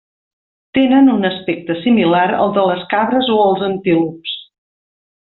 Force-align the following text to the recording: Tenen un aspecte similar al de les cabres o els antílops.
Tenen 0.75 1.09
un 1.15 1.27
aspecte 1.27 1.75
similar 1.83 2.23
al 2.37 2.55
de 2.57 2.63
les 2.69 2.81
cabres 2.97 3.29
o 3.37 3.39
els 3.45 3.65
antílops. 3.71 4.33